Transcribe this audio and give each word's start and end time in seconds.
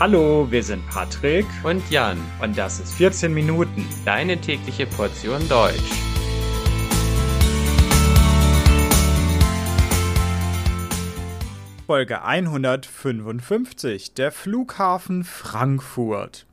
Hallo, 0.00 0.50
wir 0.50 0.62
sind 0.62 0.88
Patrick 0.88 1.44
und 1.62 1.82
Jan 1.90 2.16
und 2.40 2.56
das 2.56 2.80
ist 2.80 2.94
14 2.94 3.34
Minuten, 3.34 3.86
deine 4.06 4.40
tägliche 4.40 4.86
Portion 4.86 5.46
Deutsch. 5.46 5.76
Folge 11.86 12.22
155, 12.22 14.14
der 14.14 14.32
Flughafen 14.32 15.22
Frankfurt. 15.22 16.46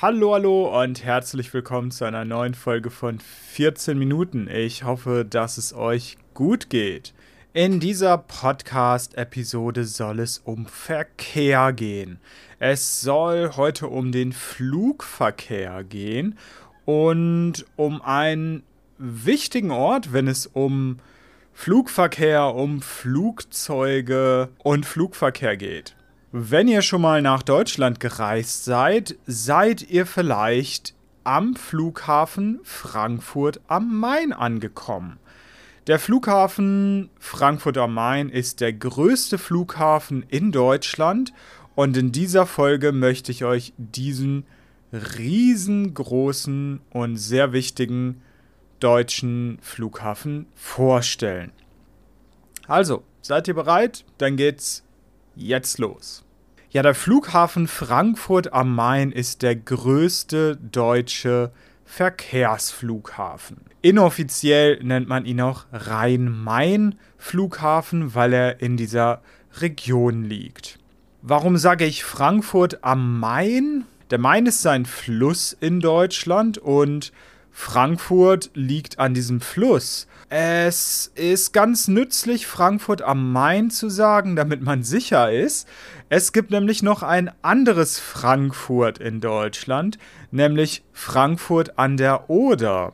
Hallo, 0.00 0.32
hallo 0.32 0.82
und 0.82 1.04
herzlich 1.04 1.52
willkommen 1.52 1.90
zu 1.90 2.06
einer 2.06 2.24
neuen 2.24 2.54
Folge 2.54 2.88
von 2.88 3.18
14 3.18 3.98
Minuten. 3.98 4.48
Ich 4.48 4.84
hoffe, 4.84 5.26
dass 5.28 5.58
es 5.58 5.74
euch 5.74 6.16
gut 6.32 6.70
geht. 6.70 7.12
In 7.54 7.80
dieser 7.80 8.18
Podcast-Episode 8.18 9.86
soll 9.86 10.20
es 10.20 10.36
um 10.36 10.66
Verkehr 10.66 11.72
gehen. 11.72 12.20
Es 12.58 13.00
soll 13.00 13.52
heute 13.56 13.86
um 13.86 14.12
den 14.12 14.34
Flugverkehr 14.34 15.82
gehen 15.82 16.36
und 16.84 17.64
um 17.76 18.02
einen 18.02 18.64
wichtigen 18.98 19.70
Ort, 19.70 20.12
wenn 20.12 20.28
es 20.28 20.46
um 20.46 20.98
Flugverkehr, 21.54 22.54
um 22.54 22.82
Flugzeuge 22.82 24.50
und 24.58 24.84
Flugverkehr 24.84 25.56
geht. 25.56 25.96
Wenn 26.32 26.68
ihr 26.68 26.82
schon 26.82 27.00
mal 27.00 27.22
nach 27.22 27.42
Deutschland 27.42 27.98
gereist 27.98 28.66
seid, 28.66 29.16
seid 29.26 29.88
ihr 29.88 30.04
vielleicht 30.04 30.92
am 31.24 31.56
Flughafen 31.56 32.60
Frankfurt 32.62 33.62
am 33.68 33.98
Main 33.98 34.34
angekommen. 34.34 35.18
Der 35.88 35.98
Flughafen 35.98 37.08
Frankfurt 37.18 37.78
am 37.78 37.94
Main 37.94 38.28
ist 38.28 38.60
der 38.60 38.74
größte 38.74 39.38
Flughafen 39.38 40.22
in 40.28 40.52
Deutschland 40.52 41.32
und 41.74 41.96
in 41.96 42.12
dieser 42.12 42.44
Folge 42.44 42.92
möchte 42.92 43.32
ich 43.32 43.46
euch 43.46 43.72
diesen 43.78 44.44
riesengroßen 44.92 46.80
und 46.90 47.16
sehr 47.16 47.54
wichtigen 47.54 48.20
deutschen 48.80 49.58
Flughafen 49.62 50.44
vorstellen. 50.54 51.52
Also, 52.66 53.02
seid 53.22 53.48
ihr 53.48 53.54
bereit? 53.54 54.04
Dann 54.18 54.36
geht's 54.36 54.84
jetzt 55.36 55.78
los. 55.78 56.22
Ja, 56.68 56.82
der 56.82 56.94
Flughafen 56.94 57.66
Frankfurt 57.66 58.52
am 58.52 58.74
Main 58.74 59.10
ist 59.10 59.40
der 59.40 59.56
größte 59.56 60.58
deutsche 60.58 61.50
Verkehrsflughafen. 61.88 63.56
Inoffiziell 63.80 64.84
nennt 64.84 65.08
man 65.08 65.24
ihn 65.24 65.40
auch 65.40 65.64
Rhein-Main-Flughafen, 65.72 68.14
weil 68.14 68.34
er 68.34 68.60
in 68.60 68.76
dieser 68.76 69.22
Region 69.60 70.22
liegt. 70.22 70.78
Warum 71.22 71.56
sage 71.56 71.86
ich 71.86 72.04
Frankfurt 72.04 72.84
am 72.84 73.18
Main? 73.18 73.86
Der 74.10 74.18
Main 74.18 74.44
ist 74.44 74.66
ein 74.66 74.84
Fluss 74.84 75.56
in 75.58 75.80
Deutschland 75.80 76.58
und 76.58 77.10
Frankfurt 77.50 78.50
liegt 78.52 78.98
an 78.98 79.14
diesem 79.14 79.40
Fluss. 79.40 80.07
Es 80.30 81.10
ist 81.14 81.54
ganz 81.54 81.88
nützlich, 81.88 82.46
Frankfurt 82.46 83.00
am 83.00 83.32
Main 83.32 83.70
zu 83.70 83.88
sagen, 83.88 84.36
damit 84.36 84.60
man 84.60 84.82
sicher 84.82 85.32
ist. 85.32 85.66
Es 86.10 86.34
gibt 86.34 86.50
nämlich 86.50 86.82
noch 86.82 87.02
ein 87.02 87.30
anderes 87.40 87.98
Frankfurt 87.98 88.98
in 88.98 89.22
Deutschland, 89.22 89.98
nämlich 90.30 90.84
Frankfurt 90.92 91.78
an 91.78 91.96
der 91.96 92.28
Oder. 92.28 92.92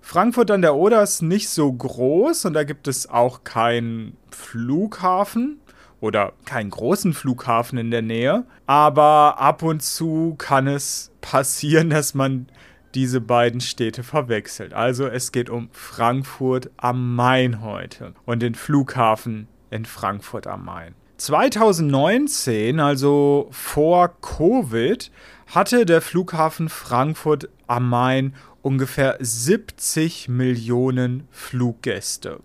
Frankfurt 0.00 0.50
an 0.50 0.62
der 0.62 0.74
Oder 0.74 1.04
ist 1.04 1.22
nicht 1.22 1.50
so 1.50 1.72
groß 1.72 2.46
und 2.46 2.54
da 2.54 2.64
gibt 2.64 2.88
es 2.88 3.08
auch 3.08 3.44
keinen 3.44 4.16
Flughafen 4.30 5.60
oder 6.00 6.32
keinen 6.46 6.70
großen 6.70 7.14
Flughafen 7.14 7.78
in 7.78 7.92
der 7.92 8.02
Nähe. 8.02 8.44
Aber 8.66 9.38
ab 9.38 9.62
und 9.62 9.84
zu 9.84 10.34
kann 10.36 10.66
es 10.66 11.12
passieren, 11.20 11.90
dass 11.90 12.14
man 12.14 12.48
diese 12.94 13.20
beiden 13.20 13.60
Städte 13.60 14.02
verwechselt. 14.02 14.72
Also 14.72 15.06
es 15.06 15.32
geht 15.32 15.50
um 15.50 15.68
Frankfurt 15.72 16.70
am 16.76 17.14
Main 17.14 17.60
heute 17.62 18.14
und 18.24 18.40
den 18.40 18.54
Flughafen 18.54 19.48
in 19.70 19.84
Frankfurt 19.84 20.46
am 20.46 20.64
Main. 20.64 20.94
2019, 21.18 22.78
also 22.78 23.48
vor 23.50 24.20
Covid, 24.20 25.10
hatte 25.46 25.86
der 25.86 26.00
Flughafen 26.00 26.68
Frankfurt 26.68 27.48
am 27.66 27.88
Main 27.88 28.34
ungefähr 28.62 29.16
70 29.20 30.28
Millionen 30.28 31.26
Fluggäste. 31.30 32.40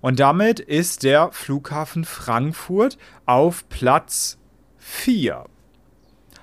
Und 0.00 0.20
damit 0.20 0.60
ist 0.60 1.02
der 1.02 1.32
Flughafen 1.32 2.04
Frankfurt 2.04 2.98
auf 3.24 3.68
Platz 3.68 4.38
4. 4.78 5.46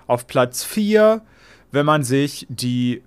Auf 0.07 0.27
Platz 0.27 0.63
4, 0.63 1.21
wenn 1.71 1.85
man 1.85 2.03
sich 2.03 2.47
die 2.49 3.03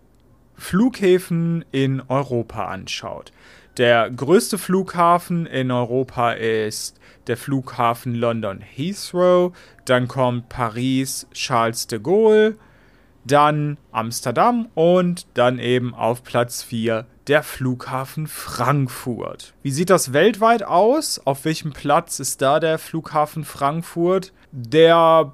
Flughäfen 0.57 1.65
in 1.73 2.03
Europa 2.09 2.67
anschaut. 2.67 3.33
Der 3.77 4.11
größte 4.11 4.57
Flughafen 4.57 5.45
in 5.47 5.71
Europa 5.71 6.33
ist 6.33 6.99
der 7.27 7.37
Flughafen 7.37 8.15
London 8.15 8.61
Heathrow, 8.61 9.53
dann 9.85 10.09
kommt 10.09 10.49
Paris 10.49 11.27
Charles 11.33 11.87
de 11.87 11.99
Gaulle, 11.99 12.57
dann 13.27 13.77
Amsterdam 13.93 14.69
und 14.75 15.27
dann 15.35 15.59
eben 15.59 15.95
auf 15.95 16.23
Platz 16.23 16.63
4 16.63 17.07
der 17.27 17.43
Flughafen 17.43 18.29
Frankfurt. 18.29 19.53
Wie 19.63 19.73
sieht 19.73 19.91
das 19.91 20.13
weltweit 20.13 20.63
aus? 20.63 21.21
Auf 21.25 21.45
welchem 21.45 21.73
Platz 21.73 22.21
ist 22.21 22.41
da 22.41 22.61
der 22.61 22.79
Flughafen 22.79 23.45
Frankfurt? 23.45 24.33
Der 24.53 25.33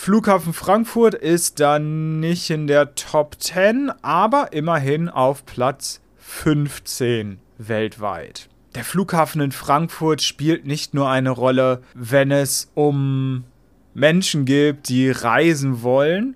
Flughafen 0.00 0.54
Frankfurt 0.54 1.12
ist 1.12 1.60
dann 1.60 2.20
nicht 2.20 2.48
in 2.48 2.66
der 2.66 2.94
Top 2.94 3.36
10, 3.38 3.92
aber 4.00 4.54
immerhin 4.54 5.10
auf 5.10 5.44
Platz 5.44 6.00
15 6.16 7.38
weltweit. 7.58 8.48
Der 8.74 8.84
Flughafen 8.84 9.42
in 9.42 9.52
Frankfurt 9.52 10.22
spielt 10.22 10.64
nicht 10.64 10.94
nur 10.94 11.10
eine 11.10 11.28
Rolle, 11.28 11.82
wenn 11.92 12.30
es 12.30 12.70
um 12.72 13.44
Menschen 13.92 14.46
gibt, 14.46 14.88
die 14.88 15.10
reisen 15.10 15.82
wollen, 15.82 16.34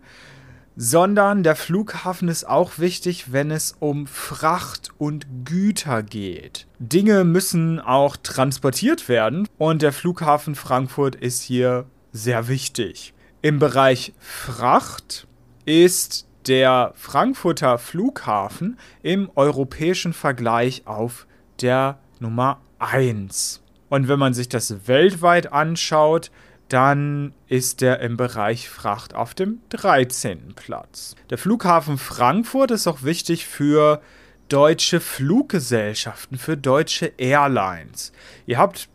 sondern 0.76 1.42
der 1.42 1.56
Flughafen 1.56 2.28
ist 2.28 2.46
auch 2.46 2.78
wichtig, 2.78 3.32
wenn 3.32 3.50
es 3.50 3.74
um 3.80 4.06
Fracht 4.06 4.90
und 4.98 5.24
Güter 5.46 6.02
geht. 6.02 6.66
Dinge 6.78 7.24
müssen 7.24 7.80
auch 7.80 8.18
transportiert 8.18 9.08
werden 9.08 9.48
und 9.56 9.80
der 9.80 9.94
Flughafen 9.94 10.54
Frankfurt 10.54 11.16
ist 11.16 11.40
hier 11.40 11.86
sehr 12.12 12.46
wichtig. 12.48 13.13
Im 13.44 13.58
Bereich 13.58 14.14
Fracht 14.18 15.26
ist 15.66 16.26
der 16.46 16.94
Frankfurter 16.96 17.76
Flughafen 17.76 18.78
im 19.02 19.30
europäischen 19.34 20.14
Vergleich 20.14 20.86
auf 20.86 21.26
der 21.60 21.98
Nummer 22.20 22.62
1. 22.78 23.62
Und 23.90 24.08
wenn 24.08 24.18
man 24.18 24.32
sich 24.32 24.48
das 24.48 24.88
weltweit 24.88 25.52
anschaut, 25.52 26.30
dann 26.70 27.34
ist 27.46 27.82
er 27.82 28.00
im 28.00 28.16
Bereich 28.16 28.70
Fracht 28.70 29.12
auf 29.12 29.34
dem 29.34 29.60
13. 29.68 30.54
Platz. 30.56 31.14
Der 31.28 31.36
Flughafen 31.36 31.98
Frankfurt 31.98 32.70
ist 32.70 32.86
auch 32.86 33.02
wichtig 33.02 33.44
für 33.44 34.00
deutsche 34.48 35.00
Fluggesellschaften, 35.00 36.38
für 36.38 36.56
deutsche 36.56 37.12
Airlines. 37.18 38.12
Ihr 38.46 38.56
habt 38.56 38.88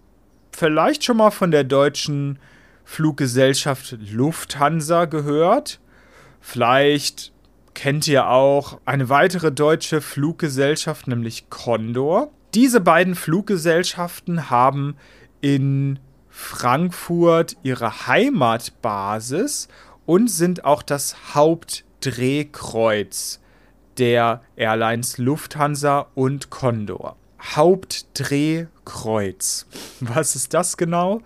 vielleicht 0.52 1.04
schon 1.04 1.18
mal 1.18 1.30
von 1.30 1.52
der 1.52 1.66
deutschen 1.66 2.40
Fluggesellschaft 2.90 3.98
Lufthansa 4.12 5.06
gehört. 5.06 5.80
Vielleicht 6.42 7.32
kennt 7.76 8.08
ihr 8.08 8.28
auch 8.28 8.80
eine 8.84 9.10
weitere 9.10 9.52
deutsche 9.52 10.02
Fluggesellschaft, 10.02 11.08
nämlich 11.08 11.52
Condor. 11.52 12.32
Diese 12.56 12.82
beiden 12.82 13.14
Fluggesellschaften 13.14 14.50
haben 14.50 14.96
in 15.40 16.00
Frankfurt 16.30 17.58
ihre 17.62 18.08
Heimatbasis 18.08 19.68
und 20.08 20.28
sind 20.28 20.66
auch 20.66 20.82
das 20.82 21.36
Hauptdrehkreuz 21.36 23.40
der 24.00 24.42
Airlines 24.56 25.20
Lufthansa 25.20 26.08
und 26.16 26.50
Condor. 26.50 27.18
Hauptdrehkreuz. 27.40 29.68
Was 30.00 30.36
ist 30.36 30.56
das 30.56 30.76
genau? 30.76 31.22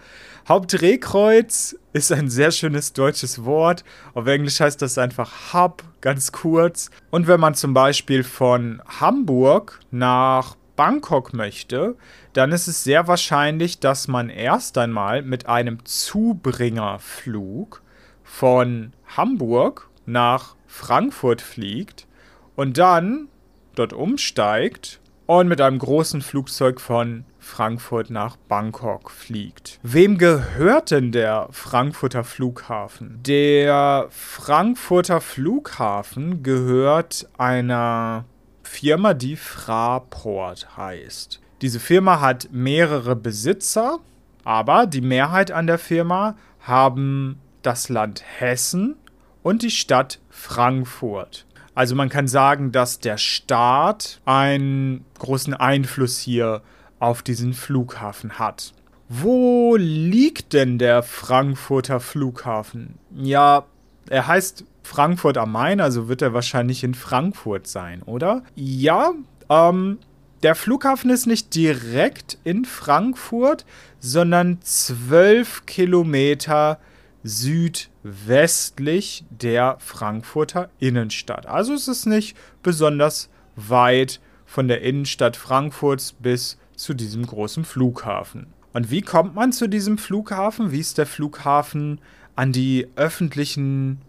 Hauptdrehkreuz 0.48 1.78
ist 1.94 2.12
ein 2.12 2.30
sehr 2.30 2.52
schönes 2.52 2.92
deutsches 2.92 3.46
Wort. 3.46 3.86
Auf 4.14 4.28
Englisch 4.28 4.60
heißt 4.60 4.82
das 4.82 4.98
einfach 4.98 5.54
Hub, 5.54 5.84
ganz 6.02 6.34
kurz. 6.34 6.90
Und 7.12 7.28
wenn 7.28 7.40
man 7.40 7.56
zum 7.56 7.74
Beispiel 7.74 8.26
von 8.26 8.82
Hamburg 9.00 9.80
nach 9.90 10.58
Bangkok 10.76 11.34
möchte, 11.34 11.96
dann 12.34 12.52
ist 12.52 12.68
es 12.68 12.84
sehr 12.84 13.08
wahrscheinlich, 13.08 13.80
dass 13.80 14.10
man 14.10 14.30
erst 14.30 14.78
einmal 14.78 15.22
mit 15.22 15.46
einem 15.46 15.86
Zubringerflug 15.86 17.82
von 18.24 18.92
Hamburg 19.16 19.90
nach 20.06 20.58
Frankfurt 20.68 21.42
fliegt 21.42 22.06
und 22.58 22.78
dann 22.78 23.30
dort 23.76 23.94
umsteigt 23.94 25.00
und 25.26 25.48
mit 25.48 25.62
einem 25.62 25.80
großen 25.80 26.22
Flugzeug 26.22 26.82
von 26.82 27.26
Frankfurt 27.40 28.10
nach 28.10 28.36
Bangkok 28.36 29.12
fliegt. 29.12 29.80
Wem 29.84 30.18
gehört 30.18 30.92
denn 30.92 31.12
der 31.12 31.48
Frankfurter 31.52 32.24
Flughafen? 32.24 33.20
Der 33.24 34.08
Frankfurter 34.10 35.22
Flughafen 35.22 36.44
gehört 36.44 37.30
einer 37.38 38.26
Firma, 38.64 39.14
die 39.14 39.36
Fraport 39.36 40.78
heißt. 40.78 41.40
Diese 41.62 41.80
Firma 41.80 42.20
hat 42.20 42.50
mehrere 42.52 43.16
Besitzer, 43.16 44.00
aber 44.44 44.88
die 44.88 45.02
Mehrheit 45.02 45.52
an 45.52 45.68
der 45.68 45.78
Firma 45.78 46.36
haben 46.60 47.40
das 47.62 47.88
Land 47.90 48.24
Hessen 48.40 48.96
und 49.44 49.62
die 49.62 49.72
Stadt 49.72 50.20
Frankfurt. 50.30 51.46
Also 51.76 51.96
man 51.96 52.10
kann 52.10 52.28
sagen, 52.28 52.72
dass 52.72 53.00
der 53.00 53.18
Staat 53.18 54.22
einen 54.26 55.06
großen 55.18 55.54
Einfluss 55.54 56.20
hier 56.20 56.62
auf 57.00 57.22
diesen 57.22 57.54
Flughafen 57.54 58.38
hat. 58.40 58.74
Wo 59.10 59.76
liegt 59.76 60.54
denn 60.54 60.78
der 60.78 61.04
Frankfurter 61.04 62.00
Flughafen? 62.00 63.00
Ja, 63.16 63.66
er 64.10 64.28
heißt 64.28 64.66
Frankfurt 64.84 65.38
am 65.38 65.52
Main, 65.52 65.82
also 65.82 66.08
wird 66.08 66.22
er 66.22 66.34
wahrscheinlich 66.34 66.84
in 66.84 66.94
Frankfurt 66.94 67.68
sein, 67.68 68.02
oder? 68.04 68.44
Ja, 68.56 69.12
ähm, 69.50 70.00
der 70.44 70.56
Flughafen 70.56 71.10
ist 71.10 71.26
nicht 71.26 71.56
direkt 71.56 72.38
in 72.44 72.66
Frankfurt, 72.66 73.66
sondern 74.00 74.60
zwölf 74.62 75.66
Kilometer 75.66 76.80
südwestlich 77.24 79.24
der 79.30 79.78
Frankfurter 79.80 80.70
Innenstadt. 80.80 81.46
Also 81.46 81.74
es 81.74 81.88
ist 81.88 82.06
nicht 82.06 82.38
besonders 82.62 83.30
weit 83.56 84.20
von 84.46 84.68
der 84.68 84.82
Innenstadt 84.82 85.38
Frankfurts 85.38 86.14
bis 86.14 86.58
zu 86.76 86.94
diesem 86.94 87.26
großen 87.26 87.66
Flughafen. 87.66 88.48
Und 88.74 88.92
wie 88.92 89.02
kommt 89.02 89.36
man 89.36 89.54
zu 89.54 89.68
diesem 89.68 89.98
Flughafen? 89.98 90.72
Wie 90.72 90.80
ist 90.80 90.98
der 90.98 91.06
Flughafen 91.06 92.02
an 92.36 92.52
die 92.52 92.88
öffentlichen 92.96 94.02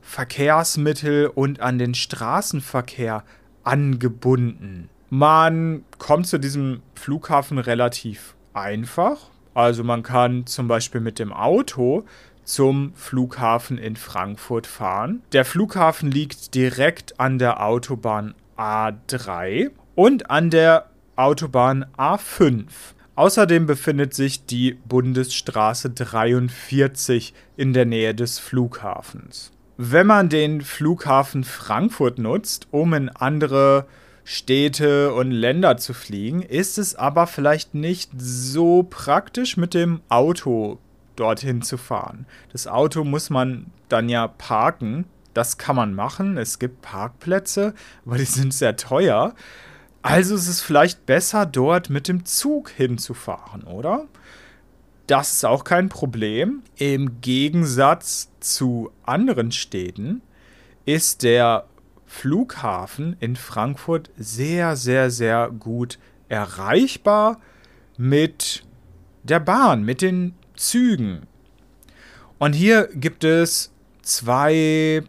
Verkehrsmittel 0.00 1.26
und 1.26 1.60
an 1.60 1.78
den 1.78 1.94
Straßenverkehr 1.94 3.22
angebunden? 3.62 4.88
Man 5.10 5.84
kommt 5.98 6.26
zu 6.26 6.38
diesem 6.38 6.82
Flughafen 6.94 7.58
relativ 7.58 8.34
einfach. 8.54 9.30
Also 9.56 9.84
man 9.84 10.02
kann 10.02 10.46
zum 10.46 10.68
Beispiel 10.68 11.00
mit 11.00 11.18
dem 11.18 11.32
Auto 11.32 12.04
zum 12.44 12.92
Flughafen 12.94 13.78
in 13.78 13.96
Frankfurt 13.96 14.66
fahren. 14.66 15.22
Der 15.32 15.46
Flughafen 15.46 16.10
liegt 16.10 16.54
direkt 16.54 17.18
an 17.18 17.38
der 17.38 17.64
Autobahn 17.64 18.34
A3 18.58 19.70
und 19.94 20.30
an 20.30 20.50
der 20.50 20.90
Autobahn 21.16 21.86
A5. 21.96 22.66
Außerdem 23.14 23.64
befindet 23.64 24.12
sich 24.12 24.44
die 24.44 24.74
Bundesstraße 24.86 25.88
43 25.88 27.32
in 27.56 27.72
der 27.72 27.86
Nähe 27.86 28.14
des 28.14 28.38
Flughafens. 28.38 29.52
Wenn 29.78 30.06
man 30.06 30.28
den 30.28 30.60
Flughafen 30.60 31.44
Frankfurt 31.44 32.18
nutzt, 32.18 32.68
um 32.72 32.92
in 32.92 33.08
andere 33.08 33.86
Städte 34.28 35.14
und 35.14 35.30
Länder 35.30 35.76
zu 35.76 35.94
fliegen, 35.94 36.42
ist 36.42 36.78
es 36.78 36.96
aber 36.96 37.28
vielleicht 37.28 37.74
nicht 37.76 38.10
so 38.18 38.82
praktisch 38.82 39.56
mit 39.56 39.72
dem 39.72 40.00
Auto 40.08 40.80
dorthin 41.14 41.62
zu 41.62 41.76
fahren. 41.76 42.26
Das 42.50 42.66
Auto 42.66 43.04
muss 43.04 43.30
man 43.30 43.66
dann 43.88 44.08
ja 44.08 44.26
parken. 44.26 45.04
Das 45.32 45.58
kann 45.58 45.76
man 45.76 45.94
machen. 45.94 46.38
Es 46.38 46.58
gibt 46.58 46.82
Parkplätze, 46.82 47.72
aber 48.04 48.18
die 48.18 48.24
sind 48.24 48.52
sehr 48.52 48.76
teuer. 48.76 49.32
Also 50.02 50.34
ist 50.34 50.48
es 50.48 50.60
vielleicht 50.60 51.06
besser, 51.06 51.46
dort 51.46 51.88
mit 51.88 52.08
dem 52.08 52.24
Zug 52.24 52.70
hinzufahren, 52.70 53.62
oder? 53.62 54.08
Das 55.06 55.34
ist 55.34 55.44
auch 55.44 55.62
kein 55.62 55.88
Problem. 55.88 56.64
Im 56.74 57.20
Gegensatz 57.20 58.28
zu 58.40 58.90
anderen 59.04 59.52
Städten 59.52 60.20
ist 60.84 61.22
der 61.22 61.66
Flughafen 62.06 63.16
in 63.20 63.36
Frankfurt 63.36 64.10
sehr, 64.16 64.76
sehr, 64.76 65.10
sehr 65.10 65.50
gut 65.50 65.98
erreichbar 66.28 67.40
mit 67.96 68.64
der 69.22 69.40
Bahn, 69.40 69.82
mit 69.82 70.02
den 70.02 70.34
Zügen. 70.54 71.26
Und 72.38 72.54
hier 72.54 72.88
gibt 72.94 73.24
es 73.24 73.72
zwei 74.02 75.02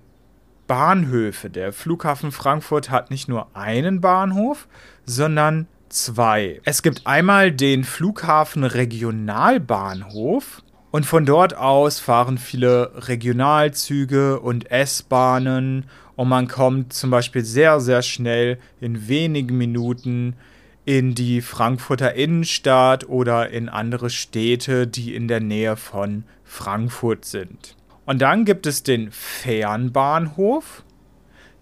Bahnhöfe. 0.66 1.50
Der 1.50 1.72
Flughafen 1.74 2.32
Frankfurt 2.32 2.90
hat 2.90 3.12
nicht 3.12 3.28
nur 3.28 3.56
einen 3.56 4.02
Bahnhof, 4.02 4.68
sondern 5.06 5.68
zwei. 5.90 6.62
Es 6.66 6.82
gibt 6.84 7.08
einmal 7.08 7.52
den 7.52 7.84
Flughafen 7.84 8.64
Regionalbahnhof 8.64 10.62
und 10.92 11.06
von 11.06 11.26
dort 11.26 11.56
aus 11.56 12.00
fahren 12.00 12.38
viele 12.38 12.92
Regionalzüge 13.08 14.40
und 14.40 14.72
S-Bahnen 14.72 15.86
und 16.16 16.30
man 16.30 16.48
kommt 16.48 16.94
zum 16.94 17.12
Beispiel 17.12 17.44
sehr, 17.44 17.80
sehr 17.80 18.02
schnell 18.02 18.58
in 18.80 19.08
wenigen 19.08 19.58
Minuten 19.58 20.36
in 20.86 21.14
die 21.14 21.42
Frankfurter 21.42 22.14
Innenstadt 22.14 23.10
oder 23.10 23.50
in 23.50 23.68
andere 23.70 24.10
Städte, 24.10 24.88
die 24.88 25.14
in 25.14 25.28
der 25.28 25.42
Nähe 25.42 25.76
von 25.76 26.24
Frankfurt 26.46 27.26
sind. 27.26 27.76
Und 28.06 28.22
dann 28.22 28.46
gibt 28.46 28.66
es 28.66 28.84
den 28.84 29.12
Fernbahnhof. 29.12 30.84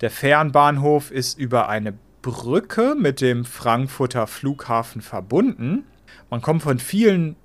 Der 0.01 0.11
Fernbahnhof 0.11 1.09
ist 1.09 1.39
über 1.39 1.67
eine 1.69 1.95
Brücke 2.21 2.95
mit 2.95 3.19
dem 3.19 3.45
Frankfurter 3.45 4.27
Flughafen 4.27 5.01
verbunden. 5.01 5.85
Man 6.29 6.41
kommt 6.41 6.61
von 6.61 6.77
vielen 6.77 7.35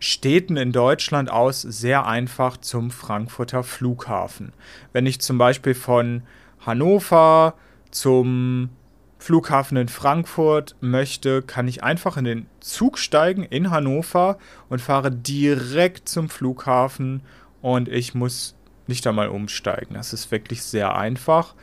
Städten 0.00 0.56
in 0.56 0.72
Deutschland 0.72 1.30
aus 1.30 1.60
sehr 1.60 2.06
einfach 2.06 2.56
zum 2.56 2.90
Frankfurter 2.90 3.62
Flughafen. 3.62 4.52
Wenn 4.92 5.06
ich 5.06 5.20
zum 5.20 5.38
Beispiel 5.38 5.74
von 5.74 6.22
Hannover 6.64 7.54
zum 7.90 8.70
Flughafen 9.18 9.76
in 9.76 9.88
Frankfurt 9.88 10.74
möchte, 10.80 11.42
kann 11.42 11.68
ich 11.68 11.84
einfach 11.84 12.16
in 12.16 12.24
den 12.24 12.46
Zug 12.60 12.98
steigen 12.98 13.44
in 13.44 13.70
Hannover 13.70 14.38
und 14.70 14.80
fahre 14.80 15.12
direkt 15.12 16.08
zum 16.08 16.30
Flughafen 16.30 17.22
und 17.60 17.88
ich 17.88 18.14
muss 18.14 18.56
nicht 18.86 19.06
einmal 19.06 19.28
umsteigen. 19.28 19.94
Das 19.94 20.14
ist 20.14 20.30
wirklich 20.30 20.62
sehr 20.62 20.96
einfach 20.96 21.54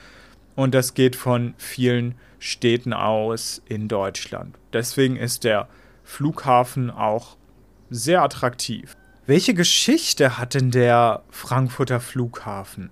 und 0.56 0.76
das 0.76 0.94
geht 0.94 1.16
von 1.16 1.56
vielen 1.58 2.14
Städten 2.38 2.94
aus 2.94 3.64
in 3.66 3.88
Deutschland. 3.88 4.56
Deswegen 4.74 5.16
ist 5.16 5.44
der 5.44 5.68
Flughafen 6.04 6.92
auch 6.92 7.38
sehr 7.90 8.24
attraktiv. 8.24 8.96
Welche 9.26 9.54
Geschichte 9.54 10.38
hat 10.38 10.54
denn 10.54 10.72
der 10.72 11.24
Frankfurter 11.30 12.00
Flughafen? 12.00 12.92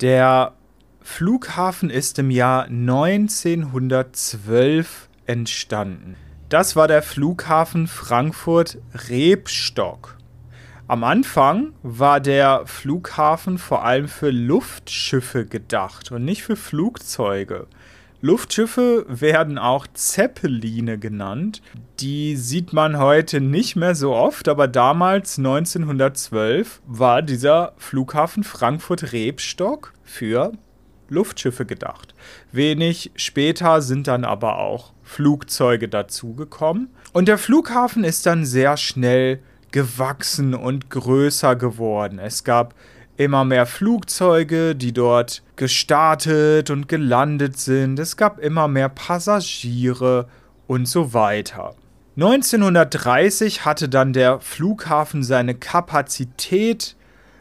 Der 0.00 0.54
Flughafen 1.00 1.90
ist 1.90 2.18
im 2.18 2.30
Jahr 2.30 2.64
1912 2.64 5.08
entstanden. 5.26 6.16
Das 6.48 6.74
war 6.76 6.88
der 6.88 7.02
Flughafen 7.02 7.86
Frankfurt-Rebstock. 7.86 10.16
Am 10.86 11.04
Anfang 11.04 11.74
war 11.82 12.20
der 12.20 12.62
Flughafen 12.66 13.58
vor 13.58 13.84
allem 13.84 14.08
für 14.08 14.30
Luftschiffe 14.30 15.44
gedacht 15.44 16.10
und 16.10 16.24
nicht 16.24 16.42
für 16.42 16.56
Flugzeuge. 16.56 17.66
Luftschiffe 18.20 19.06
werden 19.08 19.58
auch 19.58 19.86
Zeppeline 19.94 20.98
genannt. 20.98 21.62
Die 22.00 22.36
sieht 22.36 22.72
man 22.72 22.98
heute 22.98 23.40
nicht 23.40 23.76
mehr 23.76 23.94
so 23.94 24.12
oft, 24.12 24.48
aber 24.48 24.66
damals 24.66 25.38
1912 25.38 26.80
war 26.86 27.22
dieser 27.22 27.74
Flughafen 27.76 28.42
Frankfurt-Rebstock 28.42 29.92
für 30.02 30.52
Luftschiffe 31.08 31.64
gedacht. 31.64 32.14
Wenig 32.50 33.12
später 33.14 33.80
sind 33.82 34.08
dann 34.08 34.24
aber 34.24 34.58
auch 34.58 34.92
Flugzeuge 35.04 35.88
dazugekommen. 35.88 36.90
Und 37.12 37.28
der 37.28 37.38
Flughafen 37.38 38.02
ist 38.02 38.26
dann 38.26 38.44
sehr 38.44 38.76
schnell 38.76 39.38
gewachsen 39.70 40.54
und 40.54 40.90
größer 40.90 41.54
geworden. 41.54 42.18
Es 42.18 42.42
gab 42.42 42.74
immer 43.18 43.44
mehr 43.44 43.66
Flugzeuge, 43.66 44.74
die 44.76 44.92
dort 44.92 45.42
gestartet 45.56 46.70
und 46.70 46.88
gelandet 46.88 47.58
sind. 47.58 47.98
Es 47.98 48.16
gab 48.16 48.38
immer 48.38 48.68
mehr 48.68 48.88
Passagiere 48.88 50.28
und 50.68 50.86
so 50.86 51.12
weiter. 51.12 51.74
1930 52.16 53.64
hatte 53.64 53.88
dann 53.88 54.12
der 54.12 54.40
Flughafen 54.40 55.22
seine 55.24 55.54
Kapazität 55.54 56.96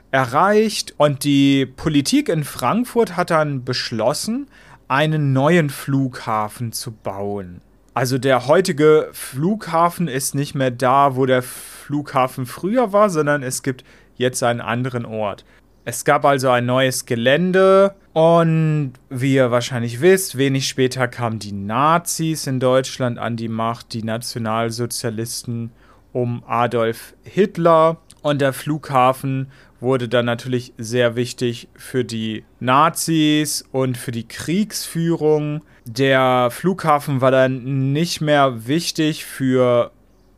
erreicht 0.10 0.96
und 0.98 1.24
die 1.24 1.66
Politik 1.68 2.30
in 2.30 2.44
Frankfurt 2.44 3.16
hat 3.16 3.30
dann 3.30 3.64
beschlossen, 3.64 4.48
einen 4.88 5.32
neuen 5.32 5.70
Flughafen 5.70 6.72
zu 6.72 6.92
bauen. 6.92 7.62
Also 7.94 8.18
der 8.18 8.48
heutige 8.48 9.10
Flughafen 9.12 10.08
ist 10.08 10.34
nicht 10.34 10.56
mehr 10.56 10.72
da, 10.72 11.16
wo 11.16 11.26
der 11.26 11.44
Flughafen 11.44 12.46
früher 12.46 12.94
war, 12.94 13.10
sondern 13.10 13.44
es 13.44 13.64
gibt 13.64 13.84
jetzt 14.16 14.42
einen 14.44 14.62
anderen 14.62 15.06
Ort. 15.06 15.46
Es 15.90 16.04
gab 16.04 16.26
also 16.26 16.50
ein 16.50 16.66
neues 16.66 17.06
Gelände 17.06 17.96
und 18.12 18.92
wie 19.10 19.36
ihr 19.36 19.52
wahrscheinlich 19.52 20.02
wisst, 20.02 20.38
wenig 20.38 20.68
später 20.68 21.08
kamen 21.08 21.40
die 21.40 21.54
Nazis 21.54 22.46
in 22.46 22.60
Deutschland 22.60 23.18
an 23.18 23.38
die 23.38 23.48
Macht, 23.48 23.94
die 23.94 24.04
Nationalsozialisten 24.04 25.72
um 26.12 26.44
Adolf 26.46 27.14
Hitler 27.24 28.02
und 28.22 28.42
der 28.42 28.52
Flughafen 28.52 29.50
wurde 29.80 30.10
dann 30.10 30.26
natürlich 30.26 30.74
sehr 30.78 31.16
wichtig 31.16 31.70
für 31.78 32.04
die 32.04 32.44
Nazis 32.60 33.64
und 33.72 33.98
für 33.98 34.12
die 34.12 34.28
Kriegsführung. 34.28 35.64
Der 35.86 36.50
Flughafen 36.52 37.22
war 37.22 37.32
dann 37.32 37.94
nicht 37.94 38.20
mehr 38.20 38.68
wichtig 38.68 39.24
für 39.24 39.92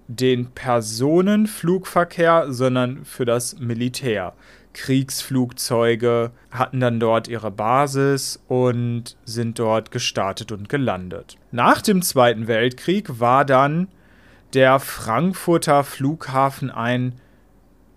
den 0.07 0.51
Personenflugverkehr, 0.51 2.45
sondern 2.49 3.03
für 3.03 3.25
das 3.25 3.57
Militär. 3.57 4.35
Kriegsflugzeuge 4.73 6.31
hatten 6.51 6.79
dann 6.79 6.99
dort 6.99 7.27
ihre 7.27 7.51
Basis 7.51 8.41
und 8.47 9.15
sind 9.25 9.59
dort 9.59 9.91
gestartet 9.91 10.51
und 10.51 10.69
gelandet. 10.69 11.37
Nach 11.51 11.79
dem 11.81 12.01
Zweiten 12.01 12.47
Weltkrieg 12.47 13.19
war 13.19 13.45
dann 13.45 13.89
der 14.53 14.79
Frankfurter 14.79 15.83
Flughafen 15.83 16.71
ein 16.71 17.19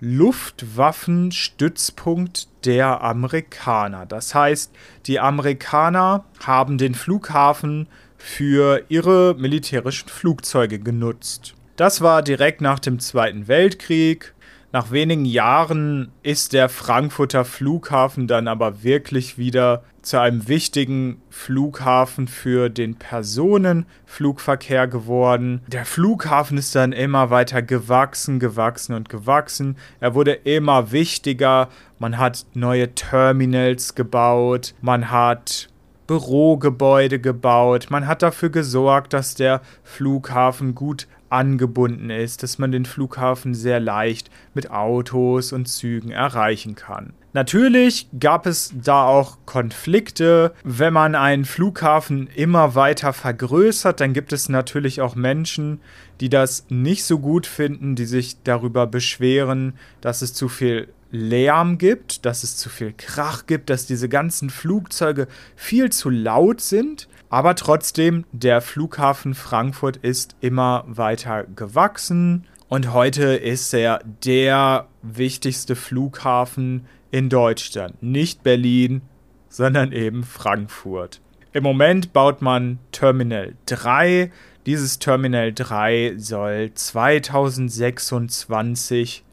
Luftwaffenstützpunkt 0.00 2.48
der 2.64 3.02
Amerikaner. 3.02 4.04
Das 4.04 4.34
heißt, 4.34 4.72
die 5.06 5.20
Amerikaner 5.20 6.24
haben 6.44 6.76
den 6.76 6.96
Flughafen 6.96 7.86
für 8.18 8.82
ihre 8.88 9.36
militärischen 9.38 10.08
Flugzeuge 10.08 10.80
genutzt. 10.80 11.54
Das 11.76 12.00
war 12.00 12.22
direkt 12.22 12.60
nach 12.60 12.80
dem 12.80 12.98
Zweiten 12.98 13.46
Weltkrieg. 13.48 14.31
Nach 14.74 14.90
wenigen 14.90 15.26
Jahren 15.26 16.12
ist 16.22 16.54
der 16.54 16.70
Frankfurter 16.70 17.44
Flughafen 17.44 18.26
dann 18.26 18.48
aber 18.48 18.82
wirklich 18.82 19.36
wieder 19.36 19.82
zu 20.00 20.18
einem 20.18 20.48
wichtigen 20.48 21.20
Flughafen 21.28 22.26
für 22.26 22.70
den 22.70 22.94
Personenflugverkehr 22.94 24.88
geworden. 24.88 25.60
Der 25.66 25.84
Flughafen 25.84 26.56
ist 26.56 26.74
dann 26.74 26.92
immer 26.92 27.28
weiter 27.28 27.60
gewachsen, 27.60 28.40
gewachsen 28.40 28.94
und 28.94 29.10
gewachsen. 29.10 29.76
Er 30.00 30.14
wurde 30.14 30.32
immer 30.32 30.90
wichtiger. 30.90 31.68
Man 31.98 32.16
hat 32.16 32.46
neue 32.54 32.94
Terminals 32.94 33.94
gebaut. 33.94 34.74
Man 34.80 35.10
hat 35.10 35.68
Bürogebäude 36.06 37.20
gebaut. 37.20 37.88
Man 37.90 38.06
hat 38.06 38.22
dafür 38.22 38.48
gesorgt, 38.48 39.12
dass 39.12 39.34
der 39.34 39.60
Flughafen 39.84 40.74
gut 40.74 41.06
angebunden 41.32 42.10
ist, 42.10 42.42
dass 42.42 42.58
man 42.58 42.72
den 42.72 42.84
Flughafen 42.84 43.54
sehr 43.54 43.80
leicht 43.80 44.30
mit 44.54 44.70
Autos 44.70 45.52
und 45.52 45.66
Zügen 45.66 46.10
erreichen 46.10 46.74
kann. 46.74 47.14
Natürlich 47.34 48.08
gab 48.20 48.46
es 48.46 48.74
da 48.74 49.06
auch 49.06 49.38
Konflikte. 49.46 50.52
Wenn 50.64 50.92
man 50.92 51.14
einen 51.14 51.46
Flughafen 51.46 52.26
immer 52.26 52.74
weiter 52.74 53.14
vergrößert, 53.14 54.00
dann 54.00 54.12
gibt 54.12 54.34
es 54.34 54.50
natürlich 54.50 55.00
auch 55.00 55.14
Menschen, 55.14 55.80
die 56.20 56.28
das 56.28 56.66
nicht 56.68 57.04
so 57.04 57.18
gut 57.18 57.46
finden, 57.46 57.96
die 57.96 58.04
sich 58.04 58.42
darüber 58.44 58.86
beschweren, 58.86 59.72
dass 60.02 60.20
es 60.20 60.34
zu 60.34 60.48
viel 60.48 60.88
Lärm 61.10 61.76
gibt, 61.78 62.24
dass 62.24 62.42
es 62.42 62.56
zu 62.56 62.70
viel 62.70 62.94
Krach 62.96 63.46
gibt, 63.46 63.70
dass 63.70 63.86
diese 63.86 64.08
ganzen 64.08 64.48
Flugzeuge 64.48 65.28
viel 65.56 65.90
zu 65.90 66.10
laut 66.10 66.60
sind. 66.60 67.06
Aber 67.32 67.54
trotzdem, 67.54 68.24
der 68.32 68.60
Flughafen 68.60 69.34
Frankfurt 69.34 69.96
ist 69.96 70.36
immer 70.42 70.84
weiter 70.86 71.44
gewachsen 71.44 72.46
und 72.68 72.92
heute 72.92 73.22
ist 73.22 73.72
er 73.72 74.00
der 74.22 74.86
wichtigste 75.00 75.74
Flughafen 75.74 76.84
in 77.10 77.30
Deutschland. 77.30 78.02
Nicht 78.02 78.42
Berlin, 78.42 79.00
sondern 79.48 79.92
eben 79.92 80.24
Frankfurt. 80.24 81.22
Im 81.54 81.62
Moment 81.62 82.12
baut 82.12 82.42
man 82.42 82.78
Terminal 82.92 83.54
3. 83.64 84.30
Dieses 84.66 84.98
Terminal 84.98 85.54
3 85.54 86.16
soll 86.18 86.74
2026 86.74 89.24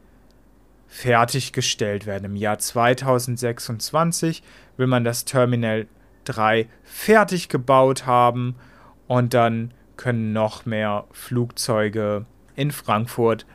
fertiggestellt 0.87 2.05
werden. 2.05 2.23
Im 2.23 2.37
Jahr 2.37 2.59
2026 2.59 4.41
will 4.77 4.87
man 4.87 5.03
das 5.03 5.25
Terminal 5.25 5.85
3 6.29 6.67
fertig 6.83 7.49
gebaut 7.49 8.05
haben 8.05 8.55
und 9.07 9.33
dann 9.33 9.73
können 9.97 10.31
noch 10.31 10.65
mehr 10.65 11.05
Flugzeuge 11.11 12.25
in 12.55 12.71
Frankfurt 12.71 13.45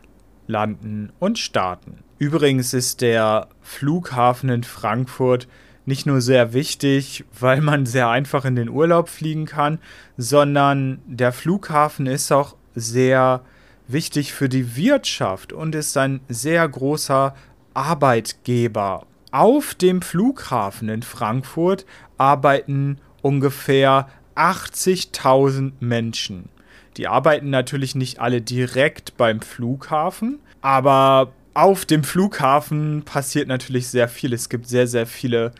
landen 0.47 1.13
und 1.19 1.39
starten. 1.39 2.05
Übrigens 2.19 2.75
ist 2.75 3.01
der 3.01 3.49
Flughafen 3.63 4.49
in 4.51 4.65
Frankfurt 4.65 5.49
nicht 5.87 6.07
nur 6.07 6.21
sehr 6.21 6.53
wichtig, 6.53 7.25
weil 7.39 7.61
man 7.61 7.87
sehr 7.87 8.09
einfach 8.09 8.45
in 8.45 8.57
den 8.57 8.69
Urlaub 8.69 9.09
fliegen 9.09 9.47
kann, 9.47 9.79
sondern 10.17 11.03
der 11.07 11.33
Flughafen 11.33 12.07
ist 12.07 12.33
auch 12.33 12.57
sehr 12.75 13.43
wichtig 13.87 14.33
für 14.33 14.49
die 14.49 14.77
Wirtschaft 14.77 15.53
und 15.53 15.75
ist 15.75 15.97
ein 15.97 16.21
sehr 16.29 16.67
großer 16.67 17.35
Arbeitgeber. 17.75 19.07
Auf 19.31 19.75
dem 19.75 20.01
Flughafen 20.01 20.89
in 20.89 21.03
Frankfurt 21.03 21.85
arbeiten 22.19 22.99
ungefähr 23.23 24.09
80.000 24.37 25.73
Menschen. 25.81 26.49
Die 26.97 27.09
arbeiten 27.09 27.51
natürlich 27.51 27.95
nicht 27.95 28.21
alle 28.21 28.41
direkt 28.41 29.17
beim 29.17 29.41
Flughafen, 29.41 30.39
aber 30.61 31.33
auf 31.55 31.85
dem 31.85 32.05
Flughafen 32.05 33.03
passiert 33.05 33.49
natürlich 33.49 33.89
sehr 33.89 34.09
viel. 34.09 34.33
Es 34.33 34.49
gibt 34.49 34.69
sehr, 34.69 34.87
sehr 34.87 35.07
viele 35.07 35.53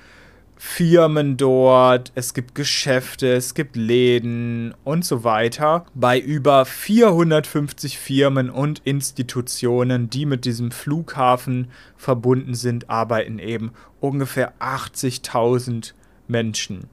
Firmen 0.57 1.37
dort, 1.37 2.13
es 2.15 2.33
gibt 2.33 2.55
Geschäfte, 2.55 3.35
es 3.35 3.55
gibt 3.55 3.77
Läden 3.77 4.75
und 4.85 5.05
so 5.05 5.25
weiter. 5.25 5.85
Bei 5.95 6.19
über 6.19 6.65
450 6.65 7.99
Firmen 7.99 8.51
und 8.51 8.81
Institutionen, 8.85 10.11
die 10.11 10.27
mit 10.27 10.45
diesem 10.45 10.71
Flughafen 10.71 11.69
verbunden 11.97 12.55
sind, 12.55 12.89
arbeiten 12.89 13.39
eben 13.39 13.73
ungefähr 14.01 14.55
80.000 14.61 15.93
Menschen. 16.29 16.89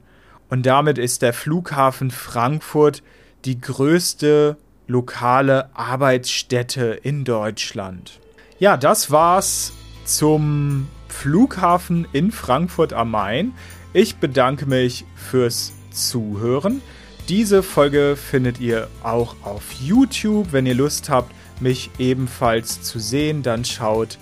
Und 0.48 0.66
damit 0.66 0.98
ist 0.98 1.22
der 1.22 1.32
Flughafen 1.32 2.10
Frankfurt 2.10 3.02
die 3.44 3.60
größte 3.60 4.56
lokale 4.86 5.74
Arbeitsstätte 5.74 6.98
in 7.02 7.24
Deutschland. 7.24 8.20
Ja, 8.58 8.76
das 8.76 9.10
war's 9.10 9.72
zum 10.04 10.88
Flughafen 11.08 12.06
in 12.12 12.32
Frankfurt 12.32 12.92
am 12.92 13.10
Main. 13.10 13.54
Ich 13.92 14.16
bedanke 14.16 14.66
mich 14.66 15.04
fürs 15.14 15.72
Zuhören. 15.90 16.82
Diese 17.28 17.62
Folge 17.62 18.16
findet 18.16 18.60
ihr 18.60 18.88
auch 19.02 19.36
auf 19.42 19.72
YouTube. 19.72 20.52
Wenn 20.52 20.66
ihr 20.66 20.74
Lust 20.74 21.08
habt, 21.08 21.32
mich 21.60 21.90
ebenfalls 21.98 22.82
zu 22.82 22.98
sehen, 22.98 23.42
dann 23.42 23.64
schaut 23.64 24.18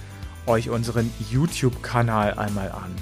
euch 0.46 0.70
unseren 0.70 1.10
YouTube-Kanal 1.30 2.34
einmal 2.34 2.70
an. 2.70 2.94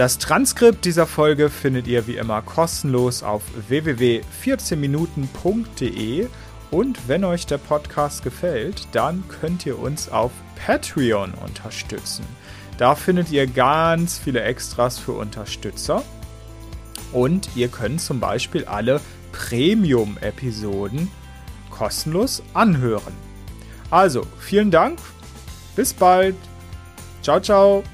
Das 0.00 0.16
Transkript 0.16 0.86
dieser 0.86 1.06
Folge 1.06 1.50
findet 1.50 1.86
ihr 1.86 2.06
wie 2.06 2.16
immer 2.16 2.40
kostenlos 2.40 3.22
auf 3.22 3.42
www.14minuten.de 3.68 6.26
und 6.70 7.06
wenn 7.06 7.22
euch 7.22 7.44
der 7.44 7.58
Podcast 7.58 8.24
gefällt, 8.24 8.88
dann 8.92 9.24
könnt 9.28 9.66
ihr 9.66 9.78
uns 9.78 10.08
auf 10.08 10.32
Patreon 10.64 11.34
unterstützen. 11.34 12.24
Da 12.78 12.94
findet 12.94 13.30
ihr 13.30 13.46
ganz 13.46 14.16
viele 14.16 14.40
Extras 14.40 14.98
für 14.98 15.12
Unterstützer. 15.12 16.02
Und 17.12 17.50
ihr 17.54 17.68
könnt 17.68 18.00
zum 18.00 18.20
Beispiel 18.20 18.64
alle 18.64 19.02
Premium-Episoden 19.32 21.10
kostenlos 21.68 22.42
anhören. 22.54 23.12
Also, 23.90 24.26
vielen 24.38 24.70
Dank. 24.70 24.98
Bis 25.76 25.92
bald. 25.92 26.36
Ciao, 27.20 27.38
ciao. 27.38 27.84